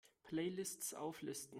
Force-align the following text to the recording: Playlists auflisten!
Playlists 0.27 0.95
auflisten! 0.95 1.49